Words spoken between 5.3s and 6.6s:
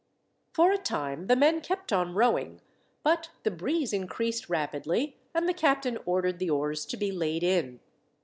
and the captain ordered the